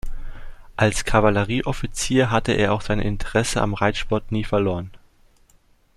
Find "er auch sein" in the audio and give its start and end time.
2.53-2.99